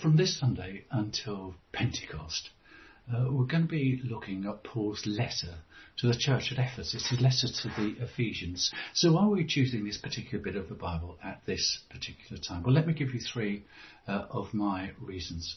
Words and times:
from 0.00 0.16
this 0.16 0.38
Sunday 0.38 0.84
until 0.90 1.54
Pentecost, 1.72 2.50
uh, 3.12 3.26
we're 3.30 3.46
going 3.46 3.62
to 3.62 3.68
be 3.68 4.00
looking 4.04 4.46
at 4.46 4.64
Paul's 4.64 5.06
letter 5.06 5.54
to 5.98 6.08
the 6.08 6.16
church 6.18 6.52
at 6.52 6.58
Ephesus, 6.58 6.94
It's 6.94 7.08
his 7.08 7.20
letter 7.20 7.46
to 7.46 7.68
the 7.80 8.04
Ephesians. 8.04 8.70
So 8.92 9.12
why 9.12 9.22
are 9.22 9.30
we 9.30 9.46
choosing 9.46 9.84
this 9.84 9.96
particular 9.96 10.42
bit 10.42 10.56
of 10.56 10.68
the 10.68 10.74
Bible 10.74 11.16
at 11.24 11.40
this 11.46 11.78
particular 11.88 12.40
time? 12.42 12.62
Well, 12.62 12.74
let 12.74 12.86
me 12.86 12.92
give 12.92 13.14
you 13.14 13.20
three 13.20 13.64
uh, 14.06 14.26
of 14.30 14.52
my 14.52 14.90
reasons. 15.00 15.56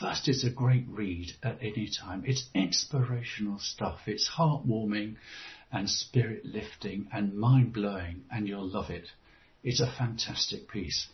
First, 0.00 0.28
it's 0.28 0.44
a 0.44 0.50
great 0.50 0.86
read 0.88 1.32
at 1.42 1.58
any 1.60 1.90
time. 2.00 2.22
It's 2.26 2.48
inspirational 2.54 3.58
stuff. 3.58 4.00
It's 4.06 4.30
heartwarming 4.38 5.16
and 5.70 5.90
spirit 5.90 6.46
lifting 6.46 7.08
and 7.12 7.34
mind 7.34 7.72
blowing, 7.72 8.22
and 8.30 8.48
you'll 8.48 8.68
love 8.68 8.90
it. 8.90 9.08
It's 9.62 9.80
a 9.80 9.92
fantastic 9.98 10.68
piece 10.68 11.08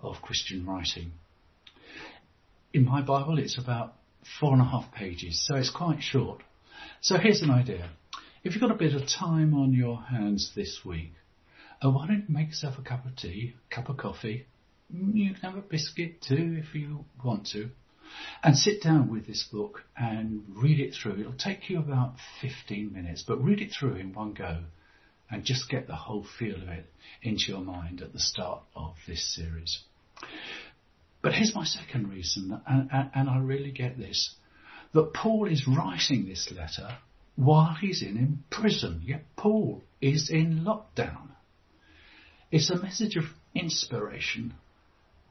of 0.00 0.22
Christian 0.22 0.66
writing. 0.66 1.12
In 2.76 2.84
my 2.84 3.00
Bible, 3.00 3.38
it's 3.38 3.56
about 3.56 3.94
four 4.38 4.52
and 4.52 4.60
a 4.60 4.66
half 4.66 4.92
pages, 4.92 5.42
so 5.46 5.54
it's 5.54 5.70
quite 5.70 6.02
short. 6.02 6.42
So 7.00 7.16
here's 7.16 7.40
an 7.40 7.50
idea. 7.50 7.88
If 8.44 8.52
you've 8.52 8.60
got 8.60 8.70
a 8.70 8.74
bit 8.74 8.92
of 8.92 9.08
time 9.08 9.54
on 9.54 9.72
your 9.72 9.98
hands 9.98 10.52
this 10.54 10.80
week, 10.84 11.14
uh, 11.82 11.88
why 11.88 12.06
don't 12.06 12.26
you 12.28 12.34
make 12.34 12.48
yourself 12.48 12.74
a 12.78 12.82
cup 12.82 13.06
of 13.06 13.16
tea, 13.16 13.54
a 13.70 13.74
cup 13.74 13.88
of 13.88 13.96
coffee? 13.96 14.44
You 14.90 15.32
can 15.32 15.40
have 15.40 15.56
a 15.56 15.62
biscuit 15.62 16.20
too 16.20 16.62
if 16.62 16.74
you 16.74 17.06
want 17.24 17.46
to. 17.52 17.70
And 18.44 18.54
sit 18.54 18.82
down 18.82 19.10
with 19.10 19.26
this 19.26 19.48
book 19.50 19.84
and 19.96 20.42
read 20.46 20.78
it 20.78 20.92
through. 20.92 21.18
It'll 21.18 21.32
take 21.32 21.70
you 21.70 21.78
about 21.78 22.16
15 22.42 22.92
minutes, 22.92 23.24
but 23.26 23.42
read 23.42 23.62
it 23.62 23.72
through 23.72 23.94
in 23.94 24.12
one 24.12 24.34
go 24.34 24.64
and 25.30 25.44
just 25.44 25.70
get 25.70 25.86
the 25.86 25.96
whole 25.96 26.26
feel 26.38 26.56
of 26.56 26.68
it 26.68 26.92
into 27.22 27.44
your 27.48 27.62
mind 27.62 28.02
at 28.02 28.12
the 28.12 28.20
start 28.20 28.64
of 28.74 28.96
this 29.08 29.34
series. 29.34 29.78
But 31.22 31.32
here's 31.32 31.54
my 31.54 31.64
second 31.64 32.08
reason, 32.10 32.60
and, 32.66 33.10
and, 33.14 33.28
I 33.28 33.38
really 33.38 33.72
get 33.72 33.98
this, 33.98 34.34
that 34.92 35.12
Paul 35.12 35.46
is 35.46 35.66
writing 35.66 36.26
this 36.26 36.52
letter 36.52 36.96
while 37.34 37.76
he's 37.80 38.02
in, 38.02 38.16
in 38.16 38.44
prison, 38.50 39.02
yet 39.04 39.24
Paul 39.36 39.82
is 40.00 40.30
in 40.30 40.64
lockdown. 40.64 41.30
It's 42.50 42.70
a 42.70 42.80
message 42.80 43.16
of 43.16 43.24
inspiration, 43.54 44.54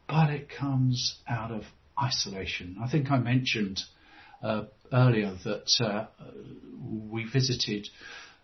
but 0.08 0.30
it 0.30 0.50
comes 0.50 1.18
out 1.28 1.52
of 1.52 1.64
isolation. 2.02 2.78
I 2.82 2.90
think 2.90 3.10
I 3.10 3.18
mentioned 3.18 3.82
uh, 4.44 4.64
earlier 4.92 5.36
that 5.46 5.72
uh, 5.80 6.08
we 7.10 7.24
visited 7.24 7.88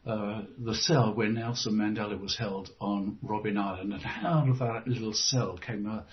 uh, 0.06 0.42
the 0.58 0.74
cell 0.74 1.14
where 1.14 1.30
Nelson 1.30 1.74
Mandela 1.74 2.20
was 2.20 2.36
held 2.38 2.70
on 2.80 3.20
Robben 3.24 3.58
Island, 3.58 3.94
and 3.94 4.04
out 4.26 4.50
of 4.50 4.60
that 4.60 4.88
little 4.88 5.14
cell 5.14 5.58
came 5.58 5.86
a 5.86 6.06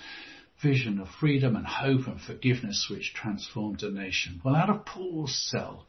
vision 0.63 0.99
of 0.99 1.09
freedom 1.21 1.57
and 1.57 1.67
hope 1.67 2.07
and 2.07 2.21
forgiveness 2.21 2.89
which 2.91 3.15
transformed 3.15 3.83
a 3.83 3.91
nation. 3.91 4.41
Well, 4.45 4.57
out 4.57 4.71
of 4.71 4.85
Paul's 4.85 5.37
cell 5.51 5.87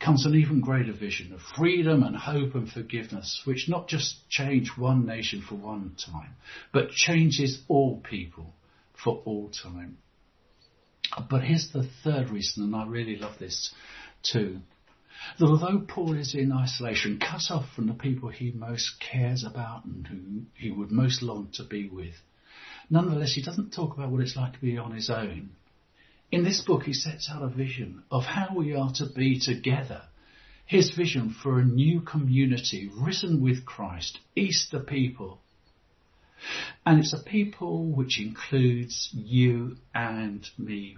comes 0.00 0.26
an 0.26 0.34
even 0.34 0.60
greater 0.60 0.92
vision 0.92 1.32
of 1.32 1.40
freedom 1.56 2.02
and 2.02 2.16
hope 2.16 2.54
and 2.54 2.68
forgiveness, 2.68 3.42
which 3.44 3.68
not 3.68 3.88
just 3.88 4.28
changed 4.28 4.76
one 4.76 5.06
nation 5.06 5.40
for 5.40 5.54
one 5.54 5.94
time, 5.96 6.34
but 6.72 6.90
changes 6.90 7.62
all 7.68 8.00
people 8.00 8.54
for 9.02 9.22
all 9.24 9.50
time. 9.50 9.98
But 11.30 11.42
here's 11.44 11.70
the 11.72 11.88
third 12.02 12.30
reason, 12.30 12.64
and 12.64 12.74
I 12.74 12.86
really 12.86 13.16
love 13.16 13.38
this 13.38 13.72
too. 14.22 14.60
That 15.38 15.46
although 15.46 15.84
Paul 15.86 16.14
is 16.14 16.34
in 16.34 16.50
isolation, 16.50 17.20
cut 17.20 17.50
off 17.50 17.66
from 17.76 17.86
the 17.86 17.94
people 17.94 18.28
he 18.28 18.50
most 18.50 18.98
cares 18.98 19.44
about 19.44 19.84
and 19.84 20.06
who 20.06 20.42
he 20.54 20.70
would 20.70 20.90
most 20.90 21.22
long 21.22 21.50
to 21.54 21.64
be 21.64 21.88
with, 21.88 22.14
nonetheless 22.92 23.32
he 23.32 23.42
doesn't 23.42 23.72
talk 23.72 23.94
about 23.94 24.10
what 24.10 24.20
it's 24.20 24.36
like 24.36 24.52
to 24.52 24.60
be 24.60 24.78
on 24.78 24.92
his 24.92 25.10
own. 25.10 25.50
In 26.30 26.44
this 26.44 26.62
book 26.62 26.84
he 26.84 26.92
sets 26.92 27.28
out 27.28 27.42
a 27.42 27.48
vision 27.48 28.04
of 28.10 28.24
how 28.24 28.54
we 28.54 28.74
are 28.74 28.92
to 28.96 29.06
be 29.06 29.40
together. 29.40 30.02
His 30.66 30.92
vision 30.92 31.34
for 31.42 31.58
a 31.58 31.64
new 31.64 32.02
community 32.02 32.90
risen 32.94 33.42
with 33.42 33.66
Christ, 33.66 34.20
Easter 34.36 34.78
people. 34.78 35.40
And 36.86 37.00
it's 37.00 37.12
a 37.12 37.22
people 37.22 37.86
which 37.86 38.20
includes 38.20 39.10
you 39.12 39.76
and 39.94 40.46
me 40.56 40.96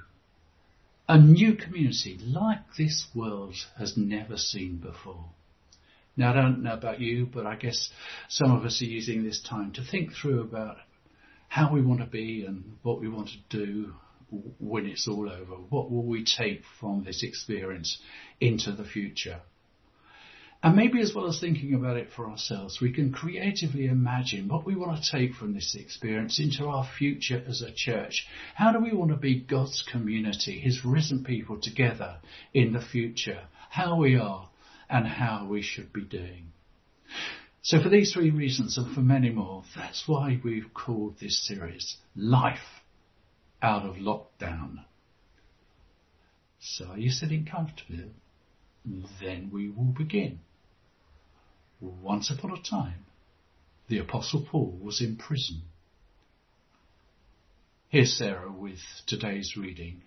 a 1.09 1.19
new 1.19 1.55
community 1.55 2.19
like 2.19 2.61
this 2.79 3.07
world 3.15 3.55
has 3.79 3.97
never 3.97 4.37
seen 4.37 4.77
before. 4.77 5.27
Now, 6.17 6.31
I 6.31 6.35
don't 6.35 6.63
know 6.63 6.73
about 6.73 7.01
you, 7.01 7.27
but 7.27 7.45
I 7.45 7.57
guess 7.57 7.91
some 8.29 8.53
of 8.53 8.65
us 8.65 8.81
are 8.81 8.87
using 8.87 9.25
this 9.25 9.43
time 9.43 9.73
to 9.73 9.85
think 9.85 10.13
through 10.13 10.41
about 10.41 10.77
how 11.55 11.73
we 11.73 11.81
want 11.81 12.01
to 12.01 12.07
be 12.07 12.45
and 12.45 12.65
what 12.83 13.01
we 13.01 13.09
want 13.09 13.29
to 13.29 13.57
do 13.57 13.93
when 14.59 14.87
it's 14.87 15.07
all 15.07 15.31
over. 15.31 15.55
What 15.69 15.89
will 15.89 16.03
we 16.05 16.25
take 16.25 16.63
from 16.81 17.05
this 17.05 17.23
experience 17.23 17.97
into 18.41 18.73
the 18.73 18.83
future? 18.83 19.41
And 20.65 20.75
maybe 20.75 21.01
as 21.01 21.15
well 21.15 21.29
as 21.29 21.39
thinking 21.39 21.73
about 21.75 21.97
it 21.97 22.09
for 22.11 22.29
ourselves, 22.29 22.81
we 22.81 22.93
can 22.93 23.13
creatively 23.13 23.87
imagine 23.87 24.49
what 24.49 24.67
we 24.67 24.75
want 24.75 25.01
to 25.01 25.13
take 25.13 25.35
from 25.35 25.55
this 25.55 25.77
experience 25.79 26.41
into 26.41 26.67
our 26.67 26.89
future 26.99 27.45
as 27.47 27.63
a 27.63 27.73
church. 27.73 28.27
How 28.57 28.73
do 28.73 28.81
we 28.81 28.93
want 28.93 29.13
to 29.13 29.17
be 29.17 29.39
God's 29.39 29.85
community, 29.93 30.59
His 30.59 30.85
risen 30.85 31.23
people 31.23 31.61
together 31.61 32.17
in 32.53 32.73
the 32.73 32.83
future? 32.83 33.43
How 33.71 33.95
we 33.95 34.17
are 34.17 34.49
and 34.91 35.07
how 35.07 35.47
we 35.49 35.63
should 35.63 35.93
be 35.93 36.03
doing. 36.03 36.51
So 37.65 37.83
for 37.83 37.89
these 37.89 38.13
three 38.13 38.31
reasons 38.31 38.77
and 38.77 38.95
for 38.95 39.01
many 39.01 39.31
more, 39.31 39.65
that's 39.75 40.07
why 40.07 40.39
we've 40.45 40.75
called 40.75 41.19
this 41.19 41.47
series 41.47 41.97
Life 42.15 42.83
Out 43.63 43.87
of 43.87 43.95
Lockdown. 43.97 44.85
So 46.61 46.89
are 46.89 46.99
you 46.99 47.09
sitting 47.09 47.47
comfortably? 47.51 48.11
Then 49.19 49.49
we 49.51 49.71
will 49.71 49.95
begin. 49.97 50.41
Once 51.81 52.31
upon 52.31 52.51
a 52.51 52.63
time, 52.63 53.07
the 53.89 53.97
Apostle 53.97 54.47
Paul 54.51 54.79
was 54.83 55.01
in 55.01 55.17
prison. 55.17 55.63
Here's 57.89 58.13
Sarah 58.13 58.53
with 58.53 58.81
today's 59.07 59.57
reading. 59.57 60.03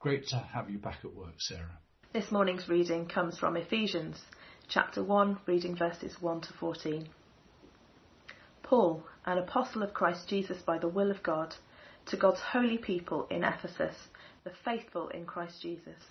Great 0.00 0.26
to 0.28 0.38
have 0.38 0.70
you 0.70 0.78
back 0.78 0.98
at 1.04 1.14
work, 1.14 1.34
Sarah. 1.38 1.78
This 2.12 2.32
morning's 2.32 2.68
reading 2.68 3.06
comes 3.06 3.38
from 3.38 3.56
Ephesians, 3.56 4.20
chapter 4.68 5.02
1, 5.02 5.38
reading 5.46 5.76
verses 5.76 6.16
1 6.20 6.40
to 6.40 6.52
14. 6.54 7.08
Paul, 8.64 9.04
an 9.24 9.38
apostle 9.38 9.82
of 9.82 9.94
Christ 9.94 10.28
Jesus 10.28 10.60
by 10.60 10.76
the 10.76 10.88
will 10.88 11.10
of 11.10 11.22
God, 11.22 11.54
to 12.06 12.16
God's 12.16 12.40
holy 12.40 12.76
people 12.76 13.28
in 13.30 13.44
Ephesus, 13.44 14.08
the 14.42 14.50
faithful 14.64 15.08
in 15.08 15.24
Christ 15.24 15.62
Jesus. 15.62 16.10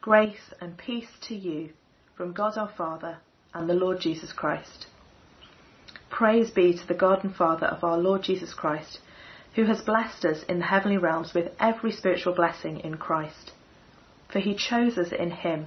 Grace 0.00 0.52
and 0.60 0.76
peace 0.76 1.10
to 1.28 1.34
you 1.36 1.70
from 2.16 2.32
God 2.32 2.58
our 2.58 2.72
Father 2.76 3.18
and 3.54 3.68
the 3.68 3.74
Lord 3.74 4.00
Jesus 4.00 4.32
Christ. 4.32 4.86
Praise 6.10 6.50
be 6.50 6.72
to 6.76 6.86
the 6.88 6.94
God 6.94 7.22
and 7.22 7.34
Father 7.34 7.66
of 7.66 7.84
our 7.84 7.98
Lord 7.98 8.22
Jesus 8.24 8.52
Christ, 8.52 8.98
who 9.54 9.64
has 9.66 9.80
blessed 9.80 10.24
us 10.24 10.42
in 10.48 10.58
the 10.58 10.64
heavenly 10.64 10.98
realms 10.98 11.34
with 11.34 11.52
every 11.60 11.92
spiritual 11.92 12.34
blessing 12.34 12.80
in 12.80 12.96
Christ. 12.96 13.52
For 14.28 14.40
he 14.40 14.56
chose 14.56 14.98
us 14.98 15.12
in 15.12 15.30
him 15.30 15.66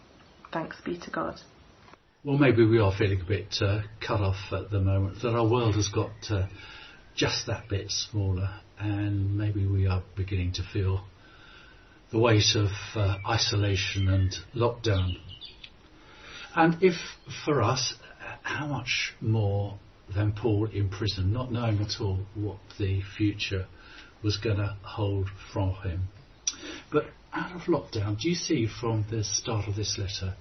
Thanks 0.51 0.77
be 0.83 0.97
to 0.97 1.09
God. 1.09 1.39
Well, 2.23 2.37
maybe 2.37 2.65
we 2.65 2.79
are 2.79 2.93
feeling 2.95 3.21
a 3.21 3.25
bit 3.25 3.55
uh, 3.61 3.81
cut 4.05 4.21
off 4.21 4.51
at 4.51 4.69
the 4.69 4.79
moment, 4.79 5.21
that 5.21 5.33
our 5.33 5.47
world 5.47 5.75
has 5.75 5.87
got 5.87 6.11
uh, 6.29 6.47
just 7.15 7.47
that 7.47 7.67
bit 7.69 7.89
smaller, 7.89 8.49
and 8.77 9.37
maybe 9.37 9.65
we 9.65 9.87
are 9.87 10.03
beginning 10.15 10.53
to 10.53 10.63
feel 10.71 11.03
the 12.11 12.19
weight 12.19 12.55
of 12.55 12.69
uh, 12.95 13.17
isolation 13.27 14.07
and 14.09 14.33
lockdown. 14.53 15.15
And 16.53 16.77
if 16.83 16.95
for 17.45 17.61
us, 17.61 17.95
how 18.43 18.67
much 18.67 19.13
more 19.21 19.79
than 20.13 20.33
Paul 20.33 20.65
in 20.65 20.89
prison, 20.89 21.31
not 21.31 21.51
knowing 21.51 21.79
at 21.79 22.01
all 22.01 22.19
what 22.35 22.59
the 22.77 23.01
future 23.17 23.65
was 24.23 24.37
going 24.37 24.57
to 24.57 24.75
hold 24.83 25.29
from 25.53 25.73
him. 25.75 26.09
But 26.91 27.05
out 27.33 27.55
of 27.55 27.61
lockdown, 27.63 28.19
do 28.19 28.29
you 28.29 28.35
see 28.35 28.67
from 28.67 29.05
the 29.09 29.23
start 29.23 29.67
of 29.67 29.75
this 29.75 29.97
letter 29.97 30.35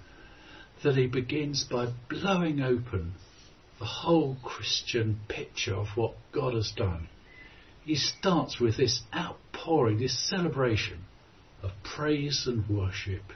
that 0.82 0.96
he 0.96 1.06
begins 1.06 1.64
by 1.64 1.88
blowing 2.08 2.60
open 2.60 3.14
the 3.78 3.84
whole 3.84 4.36
Christian 4.42 5.20
picture 5.28 5.74
of 5.74 5.88
what 5.96 6.14
God 6.32 6.54
has 6.54 6.72
done? 6.76 7.08
He 7.84 7.94
starts 7.94 8.60
with 8.60 8.76
this 8.76 9.02
outpouring, 9.14 9.98
this 9.98 10.28
celebration 10.28 11.04
of 11.62 11.70
praise 11.82 12.46
and 12.46 12.68
worship 12.68 13.32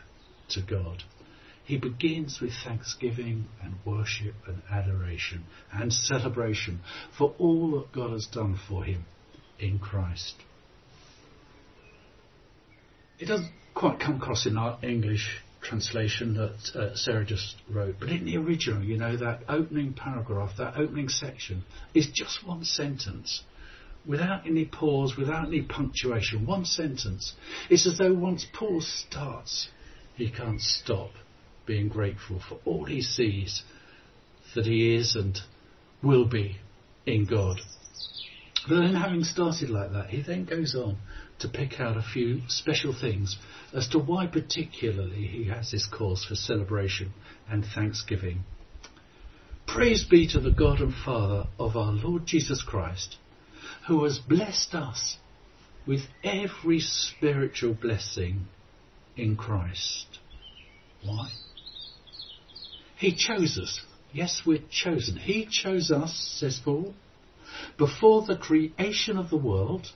to 0.51 0.61
God. 0.63 1.03
He 1.65 1.79
begins 1.79 2.41
with 2.41 2.53
thanksgiving 2.63 3.47
and 3.63 3.75
worship 3.87 4.35
and 4.47 4.63
adoration 4.71 5.45
and 5.73 5.93
celebration 5.93 6.81
for 7.17 7.35
all 7.39 7.71
that 7.73 7.93
God 7.93 8.11
has 8.11 8.27
done 8.27 8.59
for 8.69 8.85
him 8.85 9.07
in 9.59 9.79
Christ. 9.79 10.35
It 13.19 13.27
doesn't 13.27 13.53
quite 13.75 14.01
come 14.01 14.17
across 14.17 14.47
in 14.47 14.57
our 14.57 14.79
English 14.83 15.43
translation 15.61 16.35
that 16.35 16.77
uh, 16.77 16.95
Sarah 16.95 17.25
just 17.25 17.57
wrote, 17.71 17.97
but 17.99 18.11
in 18.11 18.25
the 18.25 18.37
original, 18.37 18.83
you 18.83 18.99
know, 18.99 19.17
that 19.17 19.43
opening 19.49 19.95
paragraph, 19.95 20.57
that 20.59 20.77
opening 20.77 21.09
section 21.09 21.65
is 21.95 22.09
just 22.13 22.47
one 22.47 22.65
sentence 22.65 23.43
without 24.07 24.47
any 24.47 24.65
pause, 24.67 25.17
without 25.17 25.47
any 25.47 25.63
punctuation, 25.63 26.47
one 26.47 26.65
sentence. 26.65 27.35
It's 27.71 27.87
as 27.87 27.99
though 27.99 28.13
once 28.13 28.47
Paul 28.53 28.81
starts, 28.81 29.69
he 30.17 30.31
can't 30.31 30.61
stop 30.61 31.11
being 31.67 31.89
grateful 31.89 32.41
for 32.47 32.59
all 32.65 32.85
he 32.85 33.01
sees 33.01 33.63
that 34.55 34.67
he 34.67 34.95
is 34.95 35.17
and 35.17 35.39
will 36.03 36.27
be 36.27 36.59
in 37.07 37.25
God. 37.25 37.59
But 38.69 38.81
then, 38.81 38.95
having 38.95 39.25
started 39.25 39.69
like 39.69 39.93
that, 39.93 40.09
he 40.09 40.23
then 40.23 40.45
goes 40.45 40.75
on 40.75 40.97
to 41.41 41.49
pick 41.49 41.81
out 41.81 41.97
a 41.97 42.03
few 42.03 42.41
special 42.49 42.95
things 42.99 43.37
as 43.75 43.89
to 43.89 43.99
why, 43.99 44.27
particularly, 44.27 45.27
he 45.27 45.45
has 45.49 45.71
this 45.71 45.87
cause 45.87 46.25
for 46.25 46.35
celebration 46.35 47.13
and 47.49 47.65
thanksgiving. 47.75 48.45
Praise 49.67 50.05
be 50.05 50.29
to 50.29 50.41
the 50.41 50.51
God 50.51 50.81
and 50.81 50.95
Father 50.95 51.47
of 51.59 51.77
our 51.77 51.93
Lord 51.93 52.27
Jesus 52.27 52.63
Christ 52.63 53.17
who 53.87 54.05
has 54.05 54.19
blessed 54.19 54.75
us 54.75 55.17
with 55.87 56.01
every 56.23 56.81
spiritual 56.81 57.75
blessing 57.75 58.47
in 59.17 59.37
Christ. 59.37 60.07
Why? 61.05 61.31
He 62.97 63.15
chose 63.15 63.59
us. 63.59 63.81
Yes, 64.13 64.43
we're 64.47 64.63
chosen. 64.71 65.17
He 65.17 65.47
chose 65.51 65.91
us, 65.91 66.37
says 66.39 66.61
Paul, 66.65 66.95
before 67.77 68.23
the 68.23 68.37
creation 68.37 69.17
of 69.17 69.31
the 69.31 69.37
world 69.37 69.93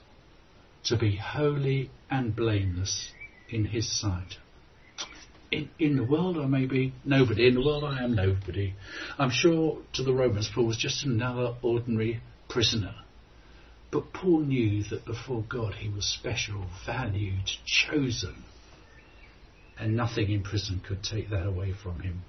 to 0.85 0.97
be 0.97 1.15
holy 1.15 1.91
and 2.09 2.35
blameless 2.35 3.11
in 3.49 3.65
his 3.65 3.99
sight. 3.99 4.37
In, 5.51 5.69
in 5.79 5.97
the 5.97 6.03
world 6.03 6.37
I 6.37 6.45
may 6.45 6.65
be 6.65 6.93
nobody, 7.03 7.47
in 7.47 7.55
the 7.55 7.65
world 7.65 7.83
I 7.83 8.03
am 8.03 8.13
nobody. 8.13 8.75
I'm 9.17 9.31
sure 9.31 9.81
to 9.93 10.03
the 10.03 10.13
Romans 10.13 10.49
Paul 10.53 10.67
was 10.67 10.77
just 10.77 11.03
another 11.05 11.55
ordinary 11.61 12.21
prisoner 12.47 12.95
but 13.91 14.13
Paul 14.13 14.41
knew 14.41 14.83
that 14.83 15.05
before 15.05 15.43
God 15.47 15.75
he 15.75 15.89
was 15.89 16.05
special, 16.05 16.67
valued, 16.85 17.49
chosen, 17.65 18.43
and 19.77 19.95
nothing 19.95 20.29
in 20.29 20.43
prison 20.43 20.81
could 20.85 21.03
take 21.03 21.29
that 21.29 21.47
away 21.47 21.73
from 21.73 22.01
him. 22.01 22.21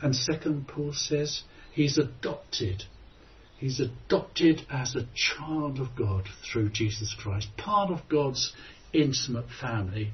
And 0.00 0.14
second, 0.14 0.68
Paul 0.68 0.92
says 0.92 1.42
he's 1.72 1.98
adopted. 1.98 2.84
He's 3.62 3.78
adopted 3.78 4.62
as 4.68 4.96
a 4.96 5.06
child 5.14 5.78
of 5.78 5.94
God 5.94 6.24
through 6.42 6.70
Jesus 6.70 7.14
Christ, 7.16 7.46
part 7.56 7.92
of 7.92 8.08
God's 8.08 8.52
intimate 8.92 9.46
family. 9.60 10.10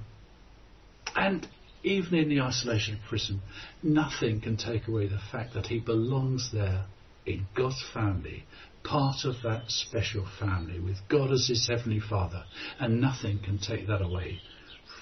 And 1.17 1.49
even 1.83 2.19
in 2.19 2.29
the 2.29 2.43
isolation 2.43 2.97
of 2.97 3.01
prison, 3.09 3.41
nothing 3.83 4.43
can 4.43 4.59
take 4.59 4.87
away 4.87 5.07
the 5.07 5.19
fact 5.33 5.55
that 5.55 5.69
he 5.69 5.81
belongs 5.81 6.51
there 6.53 6.85
in 7.25 7.47
God's 7.57 7.83
family 7.95 8.45
part 8.85 9.25
of 9.25 9.37
that 9.45 9.71
special 9.71 10.27
family 10.39 10.79
with 10.79 10.99
God 11.09 11.33
as 11.33 11.49
his 11.49 11.69
heavenly 11.69 12.01
Father, 12.01 12.45
and 12.79 13.01
nothing 13.01 13.39
can 13.43 13.57
take 13.59 13.87
that 13.87 14.03
away 14.03 14.43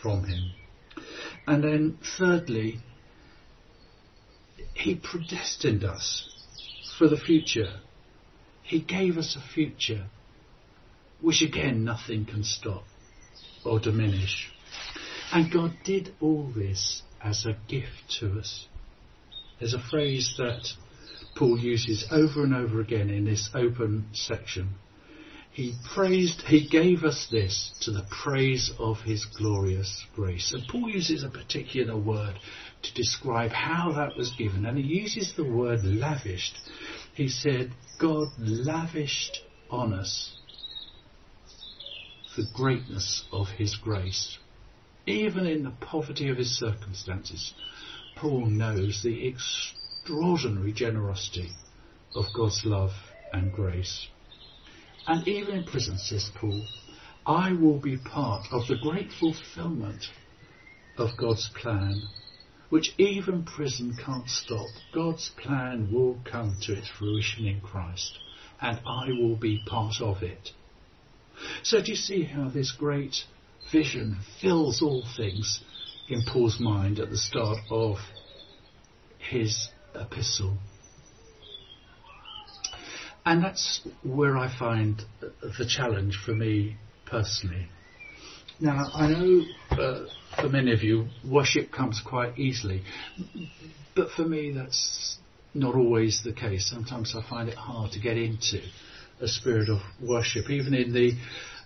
from 0.00 0.22
him. 0.22 0.52
And 1.49 1.64
then, 1.64 1.99
thirdly, 2.16 2.78
he 4.75 4.94
predestined 4.94 5.82
us 5.82 6.28
for 6.96 7.08
the 7.08 7.19
future. 7.19 7.81
He 8.66 8.80
gave 8.80 9.16
us 9.16 9.36
a 9.36 9.54
future 9.54 10.06
which 11.20 11.40
again 11.40 11.84
nothing 11.84 12.24
can 12.24 12.44
stop 12.44 12.84
or 13.64 13.80
diminish. 13.80 14.50
And 15.32 15.52
God 15.52 15.72
did 15.84 16.14
all 16.20 16.50
this 16.54 17.02
as 17.22 17.46
a 17.46 17.56
gift 17.68 18.18
to 18.20 18.38
us. 18.38 18.66
There's 19.58 19.74
a 19.74 19.78
phrase 19.90 20.34
that 20.38 20.68
Paul 21.36 21.58
uses 21.58 22.06
over 22.10 22.44
and 22.44 22.54
over 22.54 22.80
again 22.80 23.08
in 23.08 23.24
this 23.24 23.50
open 23.54 24.06
section. 24.12 24.74
He 25.52 25.74
praised, 25.94 26.42
he 26.42 26.68
gave 26.68 27.02
us 27.02 27.28
this 27.30 27.72
to 27.82 27.90
the 27.90 28.06
praise 28.22 28.70
of 28.78 28.98
his 29.00 29.24
glorious 29.24 30.04
grace. 30.14 30.52
And 30.52 30.68
Paul 30.68 30.90
uses 30.90 31.23
a 31.23 31.30
particular 31.30 31.96
word 31.96 32.35
to 32.82 32.94
describe 32.94 33.52
how 33.52 33.92
that 33.92 34.16
was 34.16 34.32
given, 34.32 34.66
and 34.66 34.76
he 34.76 34.85
uses 34.85 35.32
the 35.35 35.44
word 35.44 35.82
lavished. 35.82 36.58
He 37.16 37.28
said, 37.30 37.73
God 37.99 38.28
lavished 38.38 39.40
on 39.70 39.94
us 39.94 40.37
the 42.37 42.46
greatness 42.52 43.25
of 43.32 43.49
his 43.49 43.75
grace. 43.75 44.37
Even 45.06 45.46
in 45.46 45.62
the 45.62 45.70
poverty 45.70 46.28
of 46.28 46.37
his 46.37 46.58
circumstances, 46.58 47.54
Paul 48.16 48.44
knows 48.44 49.00
the 49.02 49.28
extraordinary 49.28 50.75
generosity 50.75 51.52
of 52.14 52.26
God's 52.35 52.66
love 52.66 52.92
and 53.32 53.50
grace. 53.50 54.08
And 55.06 55.26
even 55.26 55.54
in 55.54 55.64
prison, 55.64 55.96
says 55.96 56.30
Paul, 56.35 56.66
I 57.25 57.54
will 57.54 57.78
be 57.78 57.96
part 57.96 58.46
of 58.52 58.68
the 58.68 58.76
great 58.76 59.11
fulfillment 59.11 60.04
of 60.99 61.16
God's 61.16 61.49
plan, 61.62 62.08
which 62.68 62.94
even 62.99 63.44
prison 63.44 63.96
can't 64.04 64.28
stop. 64.28 64.66
God's 64.92 65.30
plan 65.37 65.90
will 65.92 66.18
come 66.25 66.56
to 66.62 66.73
its 66.73 66.88
fruition 66.88 67.46
in 67.46 67.61
Christ, 67.61 68.18
and 68.61 68.80
I 68.87 69.12
will 69.12 69.37
be 69.37 69.62
part 69.66 70.00
of 70.00 70.23
it. 70.23 70.50
So 71.62 71.82
do 71.82 71.90
you 71.90 71.96
see 71.96 72.25
how 72.25 72.49
this 72.49 72.73
great 72.73 73.25
vision 73.70 74.18
fills 74.40 74.82
all 74.82 75.04
things 75.16 75.61
in 76.08 76.23
Paul's 76.23 76.61
mind 76.61 76.99
at 76.99 77.11
the 77.11 77.18
start 77.18 77.58
of 77.70 77.99
his 79.18 79.68
epistle. 79.94 80.58
And 83.25 83.42
that's 83.42 83.80
where 84.04 84.37
I 84.37 84.56
find 84.56 85.02
the 85.20 85.66
challenge 85.68 86.16
for 86.25 86.32
me 86.32 86.76
personally. 87.06 87.68
Now, 88.58 88.90
I 88.94 89.08
know 89.08 89.42
uh, 89.70 90.06
for 90.40 90.48
many 90.48 90.72
of 90.72 90.82
you, 90.82 91.08
worship 91.28 91.70
comes 91.70 92.00
quite 92.00 92.38
easily, 92.38 92.82
but 93.94 94.10
for 94.10 94.22
me, 94.22 94.52
that's 94.52 95.18
not 95.52 95.75
always 95.75 96.22
the 96.25 96.32
case. 96.32 96.70
Sometimes 96.70 97.14
I 97.14 97.28
find 97.28 97.48
it 97.48 97.56
hard 97.56 97.92
to 97.92 98.00
get 98.00 98.16
into 98.16 98.60
a 99.20 99.28
spirit 99.28 99.68
of 99.68 99.80
worship, 100.02 100.48
even 100.50 100.75
in 100.75 100.92
the 100.92 101.12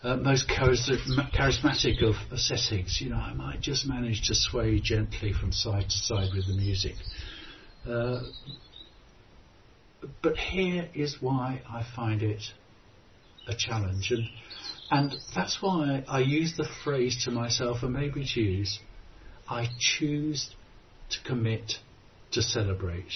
uh, 0.03 0.17
most 0.17 0.49
charismatic 0.49 2.03
of 2.03 2.39
settings. 2.39 3.01
You 3.01 3.11
know, 3.11 3.17
I 3.17 3.35
might 3.35 3.61
just 3.61 3.87
manage 3.87 4.27
to 4.29 4.35
sway 4.35 4.81
gently 4.81 5.33
from 5.33 5.53
side 5.53 5.85
to 5.85 5.97
side 5.97 6.31
with 6.35 6.47
the 6.47 6.55
music. 6.55 6.95
Uh, 7.89 8.21
but 10.23 10.37
here 10.37 10.89
is 10.95 11.19
why 11.21 11.63
I 11.69 11.85
find 11.95 12.23
it 12.23 12.43
a 13.47 13.55
challenge. 13.57 14.11
And 14.11 14.29
And 14.91 15.17
that's 15.35 15.63
why 15.63 16.05
I 16.09 16.21
use 16.21 16.57
the 16.57 16.69
phrase 16.83 17.25
to 17.25 17.31
myself 17.31 17.83
and 17.83 17.93
maybe 17.93 18.25
to. 18.25 18.81
I 19.49 19.69
choose 19.79 20.55
to 21.11 21.23
commit 21.23 21.75
to 22.33 22.43
celebrate. 22.43 23.13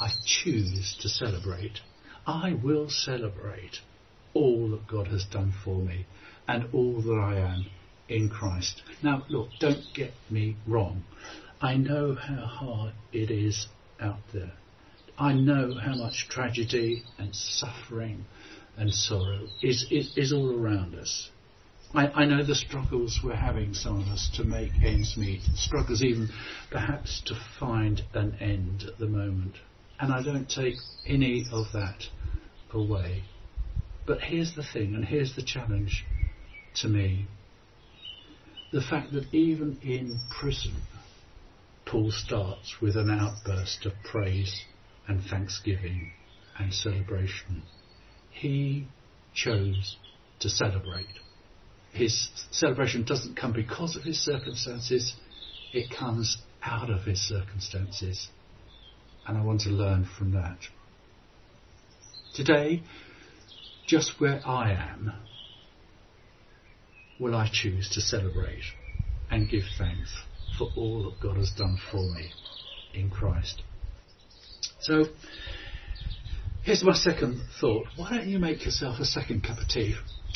I 0.00 0.10
choose 0.24 0.96
to 1.00 1.08
celebrate. 1.08 1.80
I 2.26 2.52
will 2.62 2.88
celebrate 2.88 3.80
all 4.34 4.70
that 4.70 4.86
God 4.86 5.08
has 5.08 5.24
done 5.24 5.52
for 5.64 5.76
me 5.76 6.06
and 6.46 6.68
all 6.72 7.00
that 7.00 7.12
I 7.12 7.38
am 7.38 7.66
in 8.08 8.28
Christ. 8.28 8.82
Now, 9.02 9.24
look, 9.28 9.48
don't 9.58 9.84
get 9.94 10.12
me 10.30 10.56
wrong. 10.66 11.04
I 11.60 11.76
know 11.76 12.14
how 12.14 12.44
hard 12.44 12.92
it 13.12 13.30
is 13.30 13.66
out 14.00 14.20
there. 14.32 14.52
I 15.18 15.32
know 15.32 15.74
how 15.74 15.94
much 15.94 16.28
tragedy 16.28 17.02
and 17.18 17.34
suffering 17.34 18.26
and 18.76 18.92
sorrow 18.92 19.46
is, 19.62 19.86
is, 19.90 20.16
is 20.16 20.32
all 20.32 20.54
around 20.58 20.94
us. 20.94 21.30
I, 21.94 22.08
I, 22.08 22.24
know 22.26 22.44
the 22.44 22.54
struggles 22.54 23.20
we're 23.22 23.36
having, 23.36 23.72
some 23.72 24.00
of 24.00 24.08
us, 24.08 24.30
to 24.36 24.44
make 24.44 24.72
ends 24.82 25.16
meet, 25.16 25.42
struggles 25.54 26.02
even 26.02 26.28
perhaps 26.70 27.22
to 27.26 27.34
find 27.58 28.02
an 28.12 28.36
end 28.40 28.84
at 28.86 28.98
the 28.98 29.06
moment. 29.06 29.54
And 29.98 30.12
I 30.12 30.22
don't 30.22 30.48
take 30.48 30.74
any 31.06 31.46
of 31.52 31.72
that 31.72 32.04
away. 32.72 33.22
But 34.06 34.20
here's 34.20 34.54
the 34.54 34.62
thing, 34.62 34.94
and 34.94 35.04
here's 35.04 35.36
the 35.36 35.42
challenge 35.42 36.04
to 36.76 36.88
me. 36.88 37.26
The 38.72 38.82
fact 38.82 39.12
that 39.12 39.32
even 39.32 39.78
in 39.82 40.20
prison, 40.28 40.74
Paul 41.86 42.10
starts 42.10 42.80
with 42.80 42.96
an 42.96 43.10
outburst 43.10 43.86
of 43.86 43.92
praise 44.04 44.64
and 45.08 45.22
thanksgiving 45.22 46.10
and 46.58 46.74
celebration. 46.74 47.62
He 48.38 48.86
chose 49.34 49.96
to 50.40 50.50
celebrate. 50.50 51.06
His 51.92 52.28
celebration 52.50 53.04
doesn't 53.04 53.36
come 53.36 53.52
because 53.52 53.96
of 53.96 54.02
his 54.02 54.22
circumstances, 54.22 55.14
it 55.72 55.90
comes 55.90 56.36
out 56.62 56.90
of 56.90 57.04
his 57.04 57.20
circumstances. 57.20 58.28
And 59.26 59.38
I 59.38 59.42
want 59.42 59.62
to 59.62 59.70
learn 59.70 60.06
from 60.18 60.32
that. 60.32 60.58
Today, 62.34 62.82
just 63.86 64.20
where 64.20 64.46
I 64.46 64.72
am, 64.72 65.12
will 67.18 67.34
I 67.34 67.48
choose 67.50 67.88
to 67.94 68.02
celebrate 68.02 68.64
and 69.30 69.48
give 69.48 69.62
thanks 69.78 70.14
for 70.58 70.70
all 70.76 71.04
that 71.04 71.20
God 71.20 71.38
has 71.38 71.50
done 71.52 71.78
for 71.90 72.02
me 72.12 72.32
in 72.92 73.08
Christ. 73.08 73.62
So, 74.80 75.06
here's 76.66 76.82
my 76.82 76.92
second 76.92 77.40
thought. 77.60 77.86
Why 77.96 78.10
don't 78.10 78.26
you 78.26 78.40
make 78.40 78.64
yourself 78.64 78.98
a 78.98 79.04
second 79.04 79.44
cup 79.44 79.58
of 79.58 79.68
tea? 79.68 79.94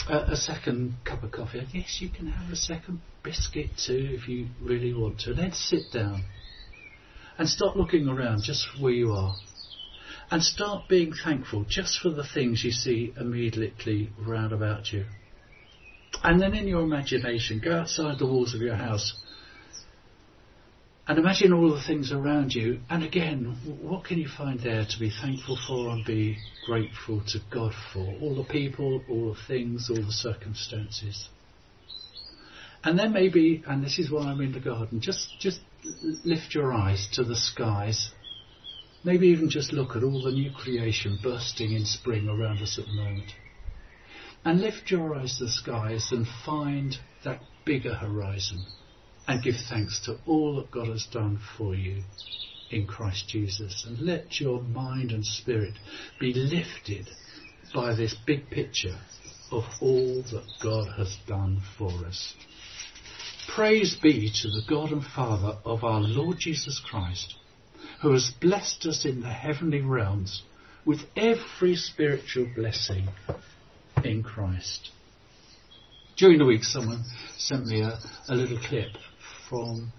Uh, 0.08 0.26
a 0.28 0.36
second 0.36 0.94
cup 1.04 1.24
of 1.24 1.32
coffee. 1.32 1.66
Yes, 1.74 1.98
you 2.00 2.08
can 2.08 2.28
have 2.28 2.50
a 2.52 2.56
second 2.56 3.00
biscuit 3.24 3.70
too 3.76 4.10
if 4.12 4.28
you 4.28 4.46
really 4.62 4.94
want 4.94 5.18
to. 5.20 5.34
Then 5.34 5.52
sit 5.52 5.92
down 5.92 6.24
and 7.36 7.48
start 7.48 7.76
looking 7.76 8.08
around 8.08 8.42
just 8.44 8.64
where 8.80 8.92
you 8.92 9.10
are. 9.12 9.34
And 10.30 10.40
start 10.40 10.88
being 10.88 11.12
thankful 11.12 11.64
just 11.68 11.98
for 11.98 12.10
the 12.10 12.24
things 12.24 12.62
you 12.62 12.70
see 12.70 13.12
immediately 13.20 14.10
round 14.24 14.52
about 14.52 14.92
you. 14.92 15.06
And 16.22 16.40
then 16.40 16.54
in 16.54 16.68
your 16.68 16.82
imagination, 16.82 17.60
go 17.62 17.80
outside 17.80 18.20
the 18.20 18.26
walls 18.26 18.54
of 18.54 18.60
your 18.60 18.76
house 18.76 19.20
and 21.10 21.18
imagine 21.18 21.52
all 21.52 21.74
the 21.74 21.82
things 21.82 22.12
around 22.12 22.54
you. 22.54 22.78
And 22.88 23.02
again, 23.02 23.56
what 23.82 24.04
can 24.04 24.18
you 24.18 24.28
find 24.28 24.60
there 24.60 24.86
to 24.88 25.00
be 25.00 25.10
thankful 25.10 25.58
for 25.66 25.88
and 25.88 26.04
be 26.04 26.38
grateful 26.66 27.20
to 27.30 27.40
God 27.50 27.72
for? 27.92 28.14
All 28.20 28.36
the 28.36 28.44
people, 28.44 29.02
all 29.10 29.34
the 29.34 29.40
things, 29.48 29.90
all 29.90 29.96
the 29.96 30.12
circumstances. 30.12 31.28
And 32.84 32.96
then 32.96 33.12
maybe, 33.12 33.64
and 33.66 33.82
this 33.82 33.98
is 33.98 34.08
why 34.08 34.26
I'm 34.26 34.40
in 34.40 34.52
the 34.52 34.60
garden, 34.60 35.00
just, 35.00 35.34
just 35.40 35.58
lift 36.24 36.54
your 36.54 36.72
eyes 36.72 37.08
to 37.14 37.24
the 37.24 37.34
skies. 37.34 38.12
Maybe 39.02 39.26
even 39.30 39.50
just 39.50 39.72
look 39.72 39.96
at 39.96 40.04
all 40.04 40.22
the 40.22 40.30
new 40.30 40.52
creation 40.52 41.18
bursting 41.20 41.72
in 41.72 41.86
spring 41.86 42.28
around 42.28 42.62
us 42.62 42.78
at 42.78 42.86
the 42.86 42.92
moment. 42.92 43.32
And 44.44 44.60
lift 44.60 44.92
your 44.92 45.16
eyes 45.16 45.38
to 45.38 45.46
the 45.46 45.50
skies 45.50 46.12
and 46.12 46.24
find 46.46 46.98
that 47.24 47.40
bigger 47.64 47.96
horizon 47.96 48.64
and 49.30 49.44
give 49.44 49.54
thanks 49.68 50.00
to 50.04 50.18
all 50.26 50.56
that 50.56 50.72
God 50.72 50.88
has 50.88 51.06
done 51.06 51.38
for 51.56 51.72
you 51.72 52.02
in 52.68 52.84
Christ 52.84 53.28
Jesus. 53.28 53.86
And 53.86 54.00
let 54.00 54.40
your 54.40 54.60
mind 54.60 55.12
and 55.12 55.24
spirit 55.24 55.74
be 56.18 56.34
lifted 56.34 57.08
by 57.72 57.94
this 57.94 58.12
big 58.26 58.50
picture 58.50 58.98
of 59.52 59.62
all 59.80 60.24
that 60.32 60.42
God 60.60 60.88
has 60.96 61.16
done 61.28 61.62
for 61.78 61.92
us. 62.04 62.34
Praise 63.54 63.96
be 64.02 64.32
to 64.42 64.48
the 64.50 64.62
God 64.68 64.90
and 64.90 65.04
Father 65.04 65.58
of 65.64 65.84
our 65.84 66.00
Lord 66.00 66.38
Jesus 66.40 66.82
Christ, 66.84 67.36
who 68.02 68.12
has 68.12 68.32
blessed 68.40 68.84
us 68.86 69.04
in 69.04 69.20
the 69.20 69.28
heavenly 69.28 69.80
realms 69.80 70.42
with 70.84 71.02
every 71.14 71.76
spiritual 71.76 72.48
blessing 72.56 73.06
in 74.02 74.24
Christ. 74.24 74.90
During 76.16 76.38
the 76.38 76.46
week, 76.46 76.64
someone 76.64 77.04
sent 77.36 77.66
me 77.66 77.80
a, 77.82 77.96
a 78.28 78.34
little 78.34 78.58
clip 78.58 78.90
from 79.50 79.92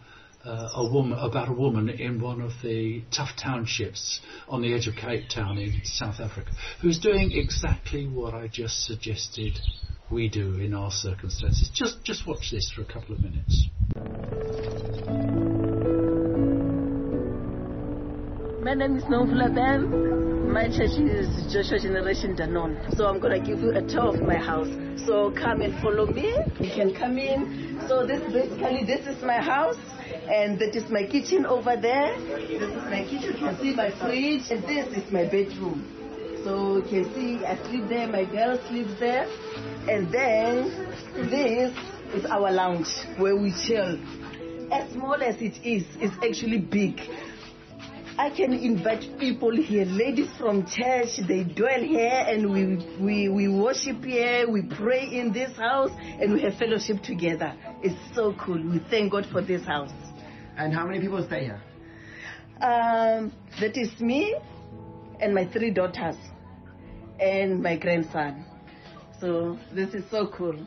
uh, 0.44 0.70
a 0.76 0.92
woman 0.92 1.20
about 1.20 1.50
a 1.50 1.54
woman 1.54 1.90
in 1.90 2.20
one 2.20 2.42
of 2.42 2.52
the 2.64 3.04
tough 3.16 3.30
townships 3.42 4.20
on 4.48 4.62
the 4.62 4.74
edge 4.74 4.88
of 4.88 4.96
Cape 4.96 5.30
Town 5.30 5.60
in 5.60 5.82
South 5.84 6.20
Africa, 6.20 6.50
who's 6.82 6.98
doing 6.98 7.32
exactly 7.32 8.08
what 8.08 8.34
I 8.34 8.48
just 8.48 8.86
suggested 8.86 9.60
we 10.10 10.30
do 10.30 10.56
in 10.56 10.74
our 10.74 10.92
circumstances. 10.92 11.70
Just 11.74 12.04
just 12.04 12.26
watch 12.26 12.50
this 12.52 12.72
for 12.76 12.82
a 12.82 12.86
couple 12.86 13.16
of 13.16 13.22
minutes. 13.22 13.68
My 18.64 18.74
name 18.74 18.98
is 18.98 19.04
Novula 19.04 19.54
Ben. 19.54 20.21
My 20.52 20.68
church 20.68 21.00
is 21.00 21.54
Joshua 21.54 21.80
Generation 21.80 22.36
Dunoon. 22.36 22.98
So 22.98 23.08
I'm 23.08 23.22
going 23.22 23.40
to 23.42 23.48
give 23.48 23.62
you 23.62 23.72
a 23.72 23.82
tour 23.88 24.14
of 24.14 24.22
my 24.22 24.36
house. 24.36 24.68
So 25.06 25.32
come 25.32 25.62
and 25.62 25.82
follow 25.82 26.06
me. 26.06 26.28
You 26.60 26.70
can 26.76 26.94
come 26.94 27.18
in. 27.18 27.80
So 27.88 28.06
this 28.06 28.22
basically, 28.34 28.84
this 28.84 29.08
is 29.08 29.24
my 29.24 29.38
house. 29.38 29.78
And 30.30 30.60
that 30.60 30.76
is 30.76 30.90
my 30.90 31.04
kitchen 31.08 31.46
over 31.46 31.78
there. 31.78 32.20
This 32.20 32.64
is 32.64 32.84
my 32.84 33.08
kitchen. 33.08 33.32
You 33.32 33.40
can 33.40 33.60
see 33.62 33.74
my 33.74 33.92
fridge. 33.92 34.52
And 34.52 34.62
this 34.68 34.92
is 34.92 35.10
my 35.10 35.24
bedroom. 35.24 35.88
So 36.44 36.78
you 36.78 36.84
can 36.84 37.14
see 37.16 37.46
I 37.46 37.56
sleep 37.70 37.88
there. 37.88 38.08
My 38.10 38.26
girl 38.26 38.60
sleeps 38.68 39.00
there. 39.00 39.30
And 39.88 40.12
then 40.12 40.68
this 41.32 41.72
is 42.14 42.26
our 42.26 42.52
lounge 42.52 42.92
where 43.18 43.38
we 43.38 43.54
chill. 43.66 43.98
As 44.70 44.92
small 44.92 45.16
as 45.16 45.36
it 45.42 45.64
is, 45.64 45.86
it's 46.02 46.16
actually 46.16 46.60
big. 46.60 47.00
I 48.22 48.30
can 48.30 48.54
invite 48.54 49.18
people 49.18 49.50
here, 49.50 49.84
ladies 49.84 50.30
from 50.38 50.68
church, 50.68 51.18
they 51.28 51.44
dwell 51.44 51.82
here 51.82 52.24
and 52.28 52.52
we, 52.52 52.78
we, 53.00 53.30
we 53.30 53.48
worship 53.48 54.04
here, 54.04 54.48
we 54.48 54.62
pray 54.62 55.08
in 55.12 55.34
this 55.34 55.58
house 55.58 55.90
and 55.98 56.32
we 56.32 56.42
have 56.44 56.54
fellowship 56.60 57.02
together. 57.02 57.56
It's 57.82 57.98
so 58.14 58.36
cool. 58.40 58.62
We 58.62 58.78
thank 58.92 59.12
God 59.12 59.26
for 59.32 59.42
this 59.42 59.66
house. 59.66 59.90
And 60.56 60.72
how 60.72 60.86
many 60.86 61.00
people 61.00 61.26
stay 61.26 61.46
here? 61.46 61.62
Um, 62.62 63.34
that 63.60 63.76
is 63.76 64.00
me 64.00 64.36
and 65.20 65.34
my 65.34 65.48
three 65.48 65.72
daughters 65.72 66.18
and 67.20 67.64
my 67.64 67.76
grandson. 67.76 68.46
So 69.20 69.58
this 69.74 69.96
is 69.96 70.04
so 70.12 70.28
cool. 70.28 70.64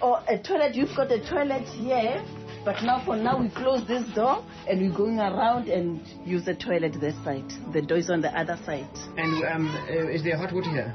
Oh, 0.00 0.20
a 0.28 0.36
toilet, 0.36 0.74
you've 0.74 0.96
got 0.96 1.12
a 1.12 1.24
toilet 1.30 1.62
here 1.62 2.24
but 2.64 2.82
now, 2.82 3.04
for 3.04 3.16
now, 3.16 3.40
we 3.40 3.48
close 3.48 3.86
this 3.88 4.04
door 4.14 4.44
and 4.68 4.80
we're 4.80 4.96
going 4.96 5.18
around 5.18 5.68
and 5.68 6.00
use 6.24 6.44
the 6.44 6.54
toilet 6.54 7.00
this 7.00 7.14
side. 7.24 7.50
The 7.72 7.82
door 7.82 7.98
is 7.98 8.10
on 8.10 8.20
the 8.20 8.30
other 8.38 8.58
side. 8.64 8.86
And 9.16 9.44
um, 9.44 9.68
uh, 9.88 10.08
is 10.08 10.22
there 10.22 10.36
hot 10.36 10.52
water 10.52 10.70
here? 10.70 10.94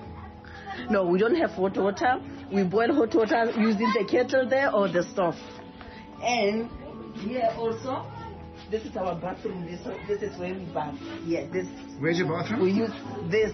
No, 0.89 1.05
we 1.05 1.19
don't 1.19 1.35
have 1.35 1.51
hot 1.51 1.75
water. 1.77 2.21
We 2.53 2.63
boil 2.63 2.93
hot 2.93 3.13
water 3.13 3.51
using 3.57 3.91
the 3.97 4.05
kettle 4.09 4.47
there 4.47 4.73
or 4.73 4.87
the 4.87 5.03
stove. 5.03 5.35
And 6.23 6.69
here 7.15 7.49
also, 7.57 8.05
this 8.71 8.83
is 8.85 8.95
our 8.95 9.15
bathroom. 9.15 9.65
This, 9.65 9.81
this 10.07 10.21
is 10.21 10.37
where 10.39 10.53
we 10.53 10.65
bath. 10.73 10.95
Yeah, 11.25 11.47
this. 11.51 11.67
Where's 11.99 12.17
your 12.17 12.27
bathroom? 12.27 12.61
We 12.61 12.71
use 12.71 12.91
this. 13.29 13.51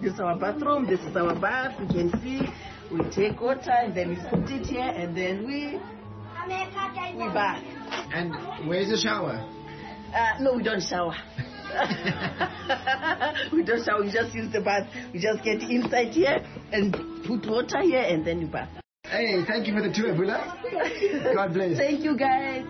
This 0.00 0.14
is 0.14 0.20
our 0.20 0.38
bathroom. 0.38 0.86
This 0.86 1.00
is 1.00 1.16
our 1.16 1.34
bath. 1.34 1.74
You 1.80 1.86
can 1.86 2.20
see. 2.22 2.40
We 2.92 3.02
take 3.10 3.40
water 3.40 3.72
and 3.72 3.96
then 3.96 4.10
we 4.10 4.16
put 4.30 4.48
it 4.48 4.66
here 4.66 4.80
and 4.80 5.16
then 5.16 5.44
we 5.44 5.80
we 6.46 7.28
bath. 7.32 7.62
And 8.12 8.68
where's 8.68 8.88
the 8.88 8.96
shower? 8.96 9.44
Uh, 10.14 10.38
no, 10.40 10.54
we 10.54 10.62
don't 10.62 10.80
shower. 10.82 11.14
we 13.52 13.62
don't 13.64 13.84
shower. 13.84 14.02
We 14.02 14.10
just 14.12 14.34
use 14.34 14.52
the 14.52 14.60
bath. 14.60 14.88
We 15.12 15.20
just 15.20 15.42
get 15.42 15.62
inside 15.62 16.12
here 16.12 16.44
and 16.72 16.92
put 17.26 17.46
water 17.50 17.82
here 17.82 18.02
and 18.02 18.24
then 18.26 18.40
you 18.40 18.46
bath. 18.46 18.68
Hey, 19.04 19.44
thank 19.46 19.66
you 19.66 19.74
for 19.74 19.82
the 19.82 19.92
tour, 19.92 20.14
Bula. 20.14 20.58
God 21.34 21.54
bless. 21.54 21.76
Thank 21.78 22.02
you, 22.02 22.16
guys. 22.16 22.64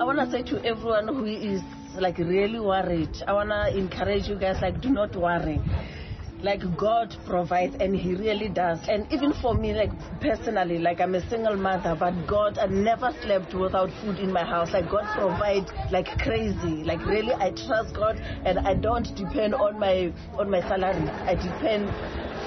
I 0.00 0.04
want 0.04 0.18
to 0.18 0.30
say 0.30 0.42
to 0.44 0.64
everyone 0.64 1.08
who 1.08 1.24
is 1.24 1.60
like 1.98 2.18
really 2.18 2.60
worried, 2.60 3.16
I 3.26 3.32
want 3.32 3.50
to 3.50 3.76
encourage 3.76 4.28
you 4.28 4.38
guys 4.38 4.60
like, 4.62 4.80
do 4.80 4.90
not 4.90 5.16
worry. 5.16 5.60
Like 6.42 6.62
God 6.76 7.14
provides 7.26 7.74
and 7.80 7.94
He 7.94 8.14
really 8.14 8.48
does. 8.48 8.78
And 8.88 9.10
even 9.12 9.32
for 9.32 9.54
me, 9.54 9.74
like 9.74 9.90
personally, 10.20 10.78
like 10.78 11.00
I'm 11.00 11.14
a 11.14 11.28
single 11.28 11.56
mother, 11.56 11.96
but 11.98 12.12
God, 12.26 12.58
I 12.58 12.66
never 12.66 13.12
slept 13.22 13.54
without 13.54 13.90
food 14.00 14.18
in 14.18 14.32
my 14.32 14.44
house. 14.44 14.72
Like 14.72 14.88
God 14.90 15.06
provides 15.16 15.70
like 15.90 16.06
crazy. 16.18 16.84
Like 16.84 17.04
really, 17.04 17.34
I 17.34 17.50
trust 17.50 17.94
God 17.94 18.20
and 18.44 18.58
I 18.60 18.74
don't 18.74 19.14
depend 19.16 19.54
on 19.54 19.78
my 19.78 20.12
on 20.38 20.50
my 20.50 20.60
salary. 20.60 21.08
I 21.26 21.34
depend 21.34 21.88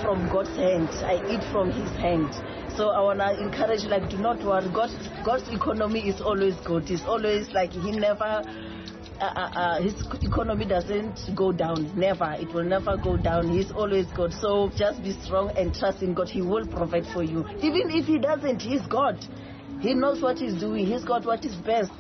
from 0.01 0.27
God's 0.29 0.55
hand. 0.55 0.89
I 1.03 1.15
eat 1.29 1.43
from 1.51 1.71
His 1.71 1.89
hand. 1.97 2.33
So 2.77 2.89
I 2.89 3.01
wanna 3.01 3.33
encourage, 3.33 3.83
like, 3.83 4.09
do 4.09 4.17
not 4.17 4.41
worry. 4.43 4.67
God's 4.73 4.95
God's 5.25 5.47
economy 5.49 6.07
is 6.07 6.21
always 6.21 6.55
good. 6.65 6.89
It's 6.89 7.03
always 7.03 7.49
like 7.51 7.71
He 7.71 7.91
never 7.91 8.43
uh, 9.21 9.25
uh, 9.35 9.51
uh, 9.53 9.81
his 9.81 9.93
economy 10.23 10.65
doesn't 10.65 11.19
go 11.35 11.51
down. 11.51 11.97
Never. 11.97 12.35
It 12.39 12.47
will 12.53 12.63
never 12.63 12.97
go 12.97 13.17
down. 13.17 13.49
He's 13.49 13.71
always 13.71 14.07
good. 14.15 14.33
So 14.33 14.71
just 14.75 15.03
be 15.03 15.11
strong 15.23 15.51
and 15.55 15.73
trust 15.73 16.01
in 16.01 16.15
God. 16.15 16.27
He 16.27 16.41
will 16.41 16.65
provide 16.65 17.05
for 17.13 17.21
you. 17.21 17.45
Even 17.59 17.91
if 17.91 18.05
He 18.05 18.17
doesn't, 18.17 18.61
He's 18.61 18.81
God. 18.87 19.23
He 19.79 19.93
knows 19.93 20.21
what 20.21 20.39
He's 20.39 20.59
doing. 20.59 20.87
He's 20.87 21.03
got 21.05 21.23
what 21.25 21.45
is 21.45 21.55
best 21.57 21.91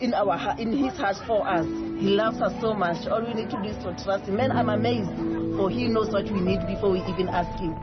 in 0.00 0.12
our 0.12 0.56
in 0.58 0.76
His 0.76 0.94
heart 0.98 1.16
for 1.26 1.48
us. 1.48 1.64
He 1.64 2.10
loves 2.10 2.42
us 2.42 2.52
so 2.60 2.74
much. 2.74 3.06
All 3.08 3.22
we 3.24 3.32
need 3.32 3.48
to 3.50 3.56
do 3.62 3.68
is 3.68 3.76
to 3.84 3.96
trust 4.04 4.28
Him. 4.28 4.36
Man, 4.36 4.52
I'm 4.52 4.68
amazed, 4.68 5.08
for 5.56 5.70
He 5.70 5.88
knows 5.88 6.12
what 6.12 6.24
we 6.24 6.40
need 6.40 6.66
before 6.66 6.90
we 6.90 7.00
even 7.00 7.28
ask 7.30 7.58
Him. 7.58 7.74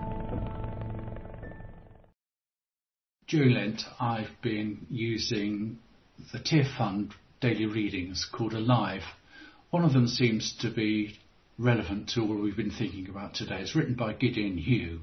During 3.27 3.55
Lent, 3.55 3.81
I've 3.99 4.29
been 4.43 4.85
using 4.91 5.79
the 6.31 6.39
Tear 6.39 6.65
Fund 6.77 7.15
daily 7.45 7.67
readings 7.67 8.27
called 8.31 8.53
Alive. 8.53 9.03
One 9.69 9.85
of 9.85 9.93
them 9.93 10.07
seems 10.07 10.55
to 10.61 10.71
be 10.71 11.19
relevant 11.59 12.09
to 12.15 12.21
what 12.25 12.39
we've 12.39 12.57
been 12.57 12.71
thinking 12.71 13.07
about 13.07 13.35
today. 13.35 13.57
It's 13.59 13.75
written 13.75 13.93
by 13.93 14.13
Gideon 14.13 14.57
Heugh. 14.57 15.01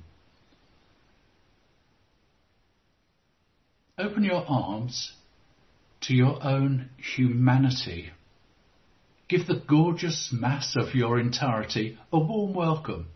Open 3.96 4.25
your 4.25 4.44
arms 4.49 5.12
to 6.00 6.14
your 6.14 6.42
own 6.42 6.90
humanity. 7.14 8.11
Give 9.28 9.46
the 9.46 9.62
gorgeous 9.68 10.30
mass 10.32 10.75
of 10.75 10.96
your 10.96 11.20
entirety 11.20 11.96
a 12.12 12.18
warm 12.18 12.54
welcome, 12.54 13.06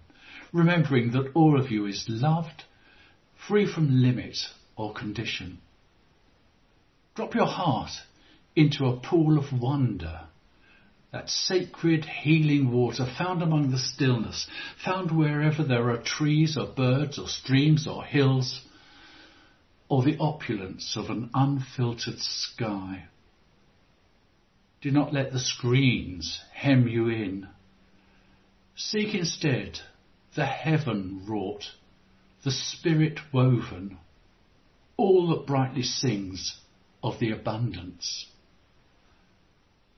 remembering 0.53 1.11
that 1.11 1.33
all 1.35 1.59
of 1.61 1.73
you 1.73 1.87
is 1.87 2.07
loved, 2.09 2.63
free 3.49 3.67
from 3.67 4.03
limit 4.03 4.37
or 4.77 4.95
condition. 4.95 5.59
Drop 7.17 7.35
your 7.35 7.47
heart 7.47 7.91
into 8.57 8.87
a 8.87 8.97
pool 8.97 9.39
of 9.39 9.53
wonder. 9.53 10.23
That 11.13 11.31
sacred 11.31 12.05
healing 12.05 12.73
water 12.73 13.07
found 13.07 13.43
among 13.43 13.71
the 13.71 13.79
stillness, 13.79 14.49
found 14.85 15.17
wherever 15.17 15.63
there 15.63 15.91
are 15.91 16.03
trees 16.03 16.57
or 16.57 16.67
birds 16.67 17.19
or 17.19 17.29
streams 17.29 17.87
or 17.87 18.05
hills, 18.05 18.63
or 19.89 20.03
the 20.03 20.17
opulence 20.19 20.97
of 20.97 21.11
an 21.11 21.31
unfiltered 21.33 22.19
sky. 22.19 23.05
Do 24.81 24.91
not 24.91 25.13
let 25.13 25.33
the 25.33 25.39
screens 25.41 26.41
hem 26.53 26.89
you 26.89 27.09
in. 27.09 27.49
Seek 28.75 29.15
instead 29.15 29.81
the 30.35 30.47
heaven 30.47 31.25
wrought, 31.27 31.65
the 32.45 32.51
spirit 32.51 33.19
woven, 33.33 33.99
all 34.97 35.29
that 35.29 35.47
brightly 35.47 35.83
sings 35.83 36.57
of 37.03 37.19
the 37.19 37.31
abundance. 37.31 38.27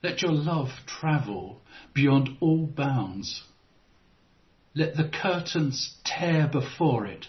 Let 0.01 0.21
your 0.21 0.31
love 0.31 0.69
travel 0.85 1.61
beyond 1.93 2.37
all 2.39 2.65
bounds. 2.65 3.43
Let 4.73 4.95
the 4.95 5.09
curtains 5.09 5.97
tear 6.05 6.47
before 6.47 7.05
it 7.05 7.27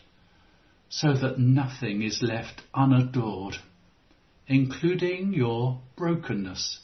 so 0.88 1.14
that 1.14 1.38
nothing 1.38 2.02
is 2.02 2.22
left 2.22 2.62
unadored, 2.74 3.56
including 4.46 5.32
your 5.32 5.80
brokenness 5.96 6.80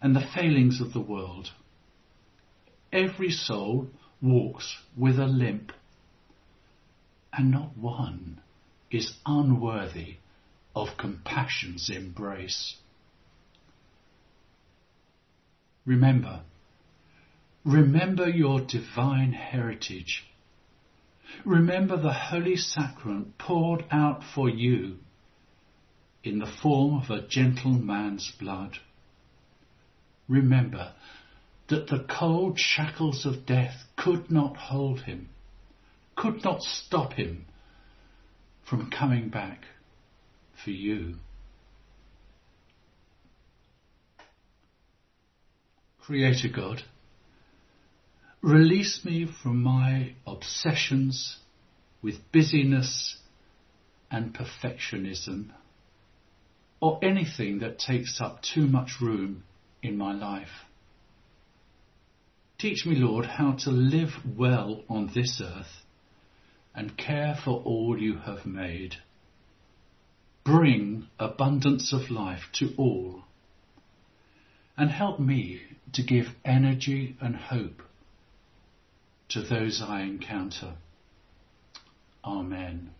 and 0.00 0.16
the 0.16 0.26
failings 0.34 0.80
of 0.80 0.92
the 0.92 1.00
world. 1.00 1.50
Every 2.92 3.30
soul 3.30 3.88
walks 4.20 4.76
with 4.96 5.18
a 5.18 5.26
limp, 5.26 5.72
and 7.32 7.50
not 7.50 7.76
one 7.76 8.40
is 8.90 9.14
unworthy 9.24 10.16
of 10.74 10.96
compassion's 10.98 11.88
embrace. 11.88 12.76
Remember, 15.84 16.42
remember 17.64 18.28
your 18.28 18.60
divine 18.60 19.32
heritage. 19.32 20.24
Remember 21.44 21.96
the 21.96 22.12
Holy 22.12 22.56
Sacrament 22.56 23.36
poured 23.38 23.84
out 23.90 24.22
for 24.34 24.48
you 24.48 24.98
in 26.22 26.38
the 26.38 26.52
form 26.62 27.02
of 27.02 27.10
a 27.10 27.26
gentle 27.26 27.72
man's 27.72 28.30
blood. 28.38 28.78
Remember 30.28 30.92
that 31.68 31.88
the 31.88 32.06
cold 32.08 32.58
shackles 32.58 33.26
of 33.26 33.46
death 33.46 33.84
could 33.96 34.30
not 34.30 34.56
hold 34.56 35.00
him, 35.00 35.28
could 36.16 36.44
not 36.44 36.62
stop 36.62 37.14
him 37.14 37.46
from 38.62 38.90
coming 38.90 39.28
back 39.28 39.64
for 40.62 40.70
you. 40.70 41.16
Creator 46.04 46.48
God, 46.48 46.82
release 48.40 49.04
me 49.04 49.24
from 49.24 49.62
my 49.62 50.14
obsessions 50.26 51.36
with 52.02 52.16
busyness 52.32 53.18
and 54.10 54.34
perfectionism, 54.34 55.50
or 56.80 56.98
anything 57.04 57.60
that 57.60 57.78
takes 57.78 58.20
up 58.20 58.42
too 58.42 58.66
much 58.66 59.00
room 59.00 59.44
in 59.80 59.96
my 59.96 60.12
life. 60.12 60.66
Teach 62.58 62.84
me, 62.84 62.96
Lord, 62.96 63.24
how 63.24 63.52
to 63.60 63.70
live 63.70 64.10
well 64.36 64.82
on 64.88 65.12
this 65.14 65.40
earth 65.40 65.84
and 66.74 66.98
care 66.98 67.38
for 67.44 67.62
all 67.62 67.96
you 67.96 68.16
have 68.16 68.44
made. 68.44 68.96
Bring 70.44 71.06
abundance 71.20 71.92
of 71.92 72.10
life 72.10 72.42
to 72.54 72.74
all 72.76 73.22
and 74.76 74.90
help 74.90 75.18
me 75.18 75.62
to 75.92 76.02
give 76.02 76.26
energy 76.44 77.16
and 77.20 77.36
hope 77.36 77.82
to 79.28 79.42
those 79.42 79.82
I 79.82 80.02
encounter. 80.02 80.74
Amen. 82.24 82.90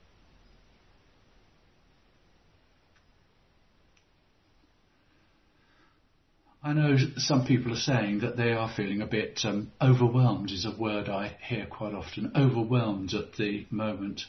I 6.65 6.75
know 6.75 6.97
some 7.17 7.45
people 7.45 7.73
are 7.73 7.77
saying 7.77 8.21
that 8.21 8.37
they 8.37 8.53
are 8.53 8.71
feeling 8.73 9.03
a 9.03 9.07
bit 9.07 9.41
um, 9.45 9.73
overwhelmed, 9.81 10.53
is 10.53 10.65
a 10.65 10.71
word 10.71 11.09
I 11.09 11.37
hear 11.49 11.67
quite 11.67 11.93
often, 11.93 12.31
overwhelmed 12.37 13.15
at 13.15 13.33
the 13.35 13.67
moment. 13.69 14.23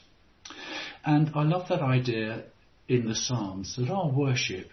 And 1.05 1.31
I 1.35 1.43
love 1.43 1.67
that 1.69 1.81
idea 1.81 2.45
in 2.87 3.07
the 3.07 3.15
Psalms 3.15 3.75
that 3.75 3.89
our 3.89 4.09
worship 4.09 4.71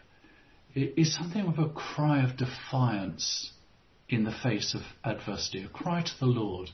is 0.75 1.15
something 1.15 1.47
of 1.47 1.59
a 1.59 1.69
cry 1.69 2.23
of 2.23 2.37
defiance 2.37 3.53
in 4.09 4.25
the 4.25 4.33
face 4.43 4.75
of 4.75 4.83
adversity, 5.05 5.63
a 5.65 5.69
cry 5.69 6.03
to 6.03 6.19
the 6.19 6.27
Lord 6.27 6.71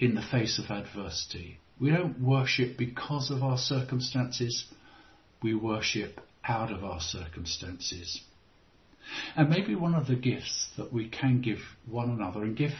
in 0.00 0.14
the 0.14 0.22
face 0.22 0.58
of 0.58 0.70
adversity. 0.70 1.58
We 1.80 1.90
don't 1.90 2.20
worship 2.20 2.76
because 2.76 3.30
of 3.30 3.42
our 3.42 3.58
circumstances, 3.58 4.64
we 5.42 5.54
worship 5.54 6.20
out 6.44 6.72
of 6.72 6.84
our 6.84 7.00
circumstances. 7.00 8.20
And 9.36 9.50
maybe 9.50 9.74
one 9.74 9.94
of 9.94 10.06
the 10.06 10.16
gifts 10.16 10.68
that 10.76 10.92
we 10.92 11.08
can 11.08 11.40
give 11.40 11.58
one 11.86 12.10
another 12.10 12.42
and 12.42 12.56
give, 12.56 12.72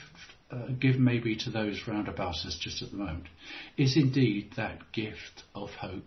uh, 0.50 0.68
give 0.78 0.98
maybe 0.98 1.36
to 1.36 1.50
those 1.50 1.82
round 1.86 2.08
about 2.08 2.36
us 2.46 2.56
just 2.60 2.82
at 2.82 2.90
the 2.90 2.96
moment 2.96 3.26
is 3.76 3.96
indeed 3.96 4.52
that 4.56 4.92
gift 4.92 5.42
of 5.54 5.70
hope. 5.70 6.04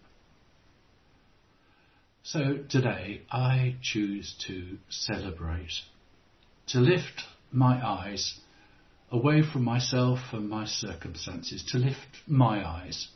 So 2.27 2.57
today 2.69 3.21
I 3.29 3.75
choose 3.83 4.33
to 4.47 4.79
celebrate, 4.89 5.73
to 6.69 6.79
lift 6.79 7.21
my 7.51 7.79
eyes 7.87 8.39
away 9.11 9.43
from 9.43 9.63
myself 9.63 10.17
and 10.31 10.49
my 10.49 10.65
circumstances, 10.65 11.63
to 11.65 11.77
lift 11.77 12.23
my 12.25 12.67
eyes 12.67 13.09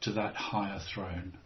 to 0.00 0.10
that 0.14 0.34
higher 0.34 0.80
throne 0.92 1.38